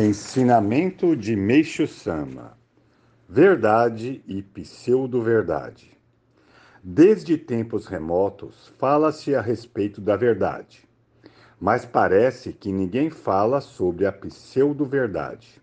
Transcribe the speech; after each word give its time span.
Ensinamento 0.00 1.16
de 1.16 1.34
Meixo 1.34 1.84
Sama: 1.88 2.56
Verdade 3.28 4.22
e 4.28 4.40
pseudo-verdade. 4.44 5.90
Desde 6.80 7.36
tempos 7.36 7.86
remotos, 7.86 8.72
fala-se 8.78 9.34
a 9.34 9.40
respeito 9.40 10.00
da 10.00 10.14
verdade, 10.14 10.88
mas 11.60 11.84
parece 11.84 12.52
que 12.52 12.70
ninguém 12.70 13.10
fala 13.10 13.60
sobre 13.60 14.06
a 14.06 14.12
pseudo-verdade, 14.12 15.60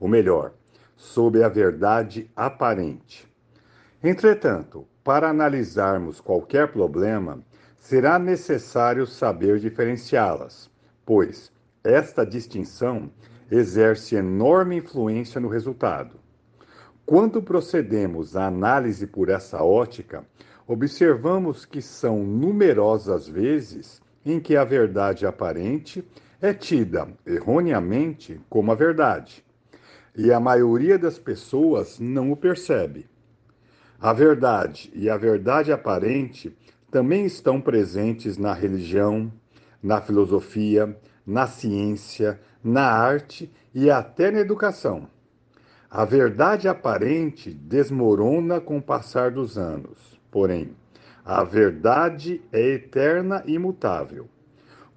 ou 0.00 0.08
melhor, 0.08 0.54
sobre 0.96 1.44
a 1.44 1.48
verdade 1.48 2.28
aparente. 2.34 3.24
Entretanto, 4.02 4.84
para 5.04 5.30
analisarmos 5.30 6.20
qualquer 6.20 6.72
problema, 6.72 7.38
será 7.76 8.18
necessário 8.18 9.06
saber 9.06 9.60
diferenciá-las, 9.60 10.68
pois 11.04 11.52
esta 11.84 12.26
distinção 12.26 13.12
exerce 13.50 14.16
enorme 14.16 14.76
influência 14.76 15.40
no 15.40 15.48
resultado. 15.48 16.18
Quando 17.04 17.40
procedemos 17.40 18.36
à 18.36 18.46
análise 18.46 19.06
por 19.06 19.28
essa 19.28 19.62
ótica, 19.62 20.24
observamos 20.66 21.64
que 21.64 21.80
são 21.80 22.24
numerosas 22.24 23.28
vezes 23.28 24.02
em 24.24 24.40
que 24.40 24.56
a 24.56 24.64
verdade 24.64 25.24
aparente 25.24 26.04
é 26.42 26.52
tida 26.52 27.08
erroneamente 27.24 28.40
como 28.48 28.72
a 28.72 28.74
verdade, 28.74 29.44
e 30.16 30.32
a 30.32 30.40
maioria 30.40 30.98
das 30.98 31.18
pessoas 31.18 32.00
não 32.00 32.32
o 32.32 32.36
percebe. 32.36 33.06
A 34.00 34.12
verdade 34.12 34.90
e 34.94 35.08
a 35.08 35.16
verdade 35.16 35.72
aparente 35.72 36.54
também 36.90 37.24
estão 37.24 37.60
presentes 37.60 38.36
na 38.36 38.52
religião, 38.52 39.32
na 39.82 40.00
filosofia, 40.00 40.98
na 41.26 41.46
ciência, 41.46 42.40
na 42.66 42.90
arte 42.90 43.50
e 43.72 43.90
até 43.90 44.30
na 44.30 44.40
educação. 44.40 45.08
A 45.88 46.04
verdade 46.04 46.66
aparente 46.66 47.50
desmorona 47.50 48.60
com 48.60 48.78
o 48.78 48.82
passar 48.82 49.30
dos 49.30 49.56
anos, 49.56 50.20
porém, 50.30 50.76
a 51.24 51.44
verdade 51.44 52.42
é 52.52 52.60
eterna 52.74 53.42
e 53.46 53.54
imutável. 53.54 54.28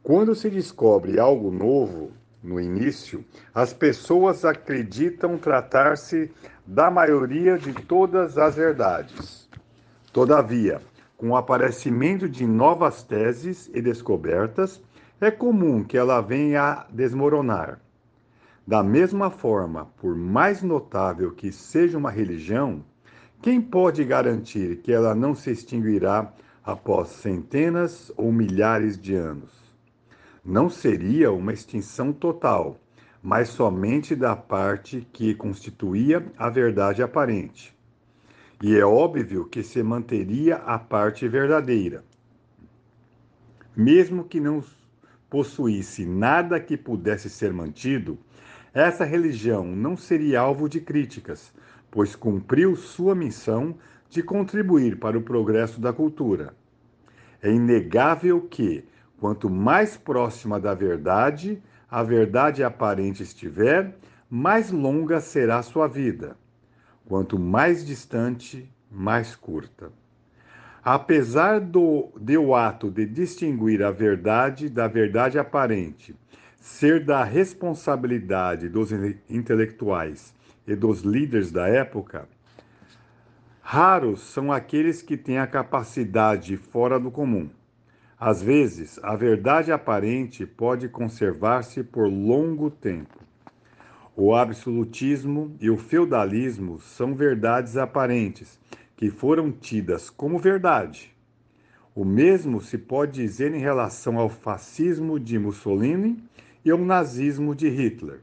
Quando 0.02 0.34
se 0.34 0.50
descobre 0.50 1.20
algo 1.20 1.52
novo, 1.52 2.12
no 2.42 2.60
início, 2.60 3.24
as 3.54 3.72
pessoas 3.72 4.44
acreditam 4.46 5.38
tratar-se 5.38 6.32
da 6.66 6.90
maioria 6.90 7.58
de 7.58 7.74
todas 7.74 8.38
as 8.38 8.56
verdades. 8.56 9.48
Todavia, 10.12 10.82
com 11.18 11.30
o 11.30 11.36
aparecimento 11.36 12.28
de 12.28 12.48
novas 12.48 13.04
teses 13.04 13.70
e 13.74 13.82
descobertas, 13.82 14.82
é 15.22 15.30
comum 15.30 15.84
que 15.84 15.98
ela 15.98 16.22
venha 16.22 16.64
a 16.64 16.88
desmoronar. 16.90 17.82
Da 18.66 18.82
mesma 18.82 19.30
forma, 19.30 19.86
por 19.98 20.16
mais 20.16 20.62
notável 20.62 21.32
que 21.32 21.52
seja 21.52 21.98
uma 21.98 22.12
religião, 22.12 22.84
quem 23.42 23.62
pode 23.62 24.04
garantir 24.04 24.78
que 24.78 24.92
ela 24.92 25.14
não 25.16 25.36
se 25.36 25.52
extinguirá 25.52 26.32
após 26.64 27.10
centenas 27.10 28.12
ou 28.16 28.32
milhares 28.32 28.98
de 28.98 29.16
anos? 29.16 29.52
Não 30.46 30.70
seria 30.70 31.32
uma 31.32 31.52
extinção 31.52 32.14
total, 32.14 32.78
mas 33.22 33.50
somente 33.50 34.16
da 34.16 34.36
parte 34.36 35.06
que 35.12 35.34
constituía 35.36 36.26
a 36.38 36.50
verdade 36.50 37.04
aparente. 37.04 37.78
E 38.62 38.78
é 38.78 38.86
óbvio 38.86 39.46
que 39.46 39.64
se 39.64 39.82
manteria 39.84 40.58
a 40.58 40.78
parte 40.78 41.28
verdadeira. 41.28 42.04
Mesmo 43.76 44.24
que 44.24 44.40
não 44.40 44.62
possuísse 45.30 46.06
nada 46.06 46.60
que 46.60 46.76
pudesse 46.76 47.30
ser 47.30 47.54
mantido, 47.54 48.18
essa 48.74 49.04
religião 49.04 49.66
não 49.66 49.98
seria 49.98 50.42
alvo 50.42 50.68
de 50.68 50.80
críticas, 50.80 51.54
pois 51.92 52.16
cumpriu 52.16 52.76
sua 52.76 53.16
missão 53.16 53.76
de 54.10 54.24
contribuir 54.24 54.98
para 54.98 55.18
o 55.18 55.22
progresso 55.22 55.80
da 55.80 55.94
cultura. 55.94 56.54
É 57.42 57.52
inegável 57.52 58.42
que, 58.42 58.84
quanto 59.20 59.50
mais 59.50 59.98
próxima 59.98 60.60
da 60.60 60.74
verdade 60.74 61.62
a 61.90 62.04
verdade 62.04 62.64
aparente 62.64 63.24
estiver, 63.24 63.96
mais 64.30 64.70
longa 64.70 65.20
será 65.20 65.62
sua 65.64 65.88
vida. 65.88 66.38
Quanto 67.06 67.40
mais 67.40 67.84
distante, 67.84 68.72
mais 68.92 69.36
curta. 69.36 69.92
Apesar 70.84 71.60
do, 71.60 72.10
de 72.20 72.38
o 72.38 72.56
ato 72.56 72.90
de 72.90 73.06
distinguir 73.06 73.84
a 73.84 73.92
verdade 73.92 74.70
da 74.70 74.88
verdade 74.88 75.38
aparente 75.38 76.16
ser 76.60 77.04
da 77.04 77.24
responsabilidade 77.24 78.70
dos 78.70 78.92
intelectuais 79.30 80.34
e 80.68 80.76
dos 80.76 81.02
líderes 81.02 81.52
da 81.52 81.68
época, 81.68 82.28
raros 83.62 84.22
são 84.22 84.52
aqueles 84.52 85.02
que 85.02 85.18
têm 85.18 85.38
a 85.38 85.48
capacidade 85.48 86.56
fora 86.58 87.00
do 87.00 87.10
comum. 87.10 87.50
Às 88.20 88.42
vezes, 88.42 89.00
a 89.02 89.16
verdade 89.16 89.72
aparente 89.72 90.46
pode 90.46 90.90
conservar-se 90.90 91.84
por 91.84 92.08
longo 92.08 92.70
tempo. 92.70 93.18
O 94.16 94.36
absolutismo 94.36 95.56
e 95.62 95.70
o 95.70 95.78
feudalismo 95.78 96.80
são 96.82 97.16
verdades 97.16 97.78
aparentes 97.78 98.60
que 99.00 99.10
foram 99.10 99.50
tidas 99.50 100.10
como 100.10 100.38
verdade. 100.38 101.16
O 101.96 102.04
mesmo 102.04 102.60
se 102.60 102.78
pode 102.78 103.14
dizer 103.14 103.54
em 103.56 103.60
relação 103.60 104.20
ao 104.20 104.28
fascismo 104.28 105.18
de 105.18 105.40
Mussolini 105.40 106.22
e 106.66 106.70
ao 106.70 106.78
nazismo 106.78 107.56
de 107.56 107.70
Hitler, 107.70 108.20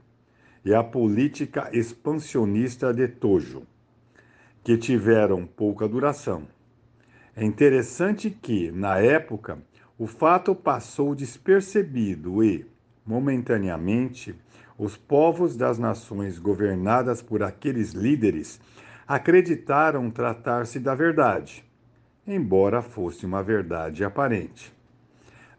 e 0.62 0.74
à 0.74 0.84
política 0.84 1.70
expansionista 1.72 2.92
de 2.92 3.08
Tojo, 3.08 3.62
que 4.62 4.76
tiveram 4.76 5.46
pouca 5.46 5.88
duração. 5.88 6.46
É 7.34 7.42
interessante 7.42 8.28
que, 8.28 8.70
na 8.70 8.98
época, 8.98 9.58
o 9.98 10.06
fato 10.06 10.54
passou 10.54 11.14
despercebido 11.14 12.44
e, 12.44 12.66
momentaneamente, 13.06 14.34
os 14.76 14.94
povos 14.94 15.56
das 15.56 15.78
nações 15.78 16.38
governadas 16.38 17.22
por 17.22 17.42
aqueles 17.42 17.92
líderes 17.92 18.60
acreditaram 19.06 20.10
tratar-se 20.10 20.80
da 20.80 20.94
verdade, 20.94 21.64
embora 22.26 22.82
fosse 22.82 23.24
uma 23.24 23.42
verdade 23.42 24.04
aparente. 24.04 24.74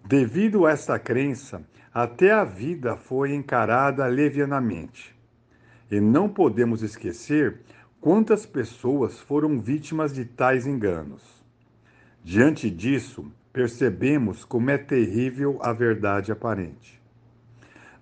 Devido 0.06 0.66
a 0.66 0.72
esta 0.72 1.00
crença, 1.00 1.62
até 1.94 2.32
a 2.32 2.44
vida 2.44 2.96
foi 2.96 3.34
encarada 3.34 4.06
levianamente. 4.08 5.16
E 5.90 6.00
não 6.00 6.28
podemos 6.28 6.82
esquecer 6.84 7.62
quantas 8.02 8.46
pessoas 8.46 9.20
foram 9.20 9.60
vítimas 9.60 10.14
de 10.14 10.26
tais 10.26 10.68
enganos. 10.68 11.24
Diante 12.24 12.70
disso, 12.70 13.32
percebemos 13.54 14.44
como 14.44 14.70
é 14.70 14.78
terrível 14.78 15.58
a 15.62 15.72
verdade 15.72 16.32
aparente. 16.32 17.02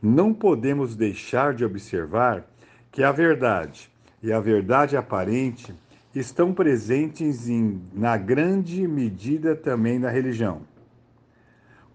Não 0.01 0.33
podemos 0.33 0.95
deixar 0.95 1.53
de 1.53 1.63
observar 1.63 2.45
que 2.91 3.03
a 3.03 3.11
verdade, 3.11 3.89
e 4.25 4.33
a 4.33 4.39
verdade 4.39 4.97
aparente 4.97 5.71
estão 6.15 6.51
presentes 6.51 7.47
em, 7.47 7.79
na 7.93 8.17
grande 8.17 8.87
medida 8.87 9.55
também 9.55 9.99
na 9.99 10.09
religião. 10.09 10.63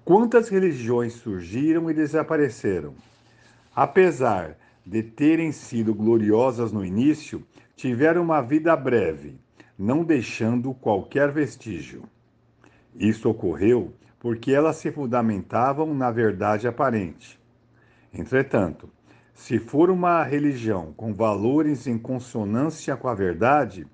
Quantas 0.04 0.48
religiões 0.48 1.14
surgiram 1.14 1.90
e 1.90 1.94
desapareceram? 1.94 2.94
Apesar 3.74 4.56
de 4.86 5.02
terem 5.02 5.50
sido 5.50 5.92
gloriosas 5.92 6.70
no 6.70 6.84
início, 6.84 7.44
tiveram 7.74 8.22
uma 8.22 8.40
vida 8.40 8.76
breve, 8.76 9.34
não 9.76 10.04
deixando 10.04 10.72
qualquer 10.72 11.32
vestígio. 11.32 12.04
Isso 12.94 13.28
ocorreu 13.28 13.92
porque 14.20 14.52
elas 14.52 14.76
se 14.76 14.92
fundamentavam 14.92 15.92
na 15.92 16.12
verdade 16.12 16.68
aparente. 16.68 17.40
Entretanto, 18.14 18.88
se 19.40 19.58
for 19.58 19.88
uma 19.88 20.22
religião 20.22 20.92
com 20.94 21.14
valores 21.14 21.86
em 21.86 21.96
consonância 21.96 22.94
com 22.94 23.08
a 23.08 23.14
verdade, 23.14 23.86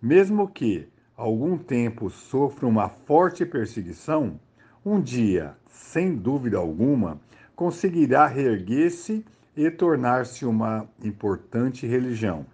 mesmo 0.00 0.46
que 0.46 0.88
algum 1.16 1.58
tempo 1.58 2.08
sofra 2.08 2.64
uma 2.64 2.88
forte 2.88 3.44
perseguição, 3.44 4.38
um 4.86 5.00
dia, 5.00 5.56
sem 5.66 6.14
dúvida 6.14 6.58
alguma, 6.58 7.20
conseguirá 7.56 8.28
reerguer-se 8.28 9.26
e 9.56 9.68
tornar-se 9.68 10.46
uma 10.46 10.88
importante 11.02 11.88
religião. 11.88 12.46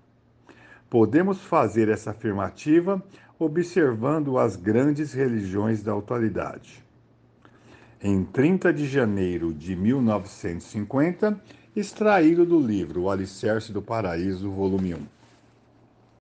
Podemos 0.88 1.42
fazer 1.42 1.90
essa 1.90 2.12
afirmativa 2.12 3.04
observando 3.38 4.38
as 4.38 4.56
grandes 4.56 5.12
religiões 5.12 5.82
da 5.82 5.92
atualidade. 5.92 6.82
Em 8.02 8.25
30 8.25 8.72
de 8.72 8.88
janeiro 8.88 9.52
de 9.52 9.76
1950, 9.76 11.38
extraído 11.75 12.44
do 12.44 12.58
livro 12.58 13.02
O 13.02 13.11
Alicerce 13.11 13.72
do 13.72 13.81
Paraíso, 13.81 14.50
volume 14.50 14.94
1. 14.94 15.19